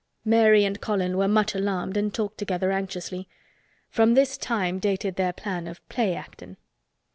Mary 0.25 0.65
and 0.65 0.81
Colin 0.81 1.15
were 1.15 1.27
much 1.27 1.53
alarmed 1.53 1.95
and 1.95 2.11
talked 2.11 2.39
together 2.39 2.71
anxiously. 2.71 3.27
From 3.91 4.15
this 4.15 4.35
time 4.35 4.79
dated 4.79 5.15
their 5.15 5.31
plan 5.31 5.67
of 5.67 5.87
"play 5.89 6.15
actin'." 6.15 6.57